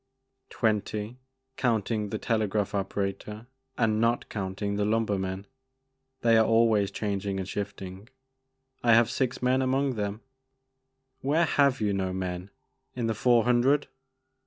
"Twenty 0.49 1.19
counting 1.57 2.09
the 2.09 2.17
telegraph 2.17 2.73
operator 2.73 3.45
and 3.77 4.01
not 4.01 4.29
counting 4.29 4.75
the 4.75 4.83
lumbermen; 4.83 5.45
they 6.21 6.39
are 6.39 6.43
always 6.47 6.89
changing 6.89 7.37
and 7.39 7.47
shifting. 7.47 8.09
I 8.83 8.95
have 8.95 9.11
six 9.11 9.43
men 9.43 9.61
among 9.61 9.93
them." 9.93 10.21
"Where 11.19 11.45
have 11.45 11.81
you 11.81 11.93
no 11.93 12.13
men? 12.13 12.49
In 12.95 13.05
the 13.05 13.13
Four 13.13 13.43
Hundred?" 13.43 13.89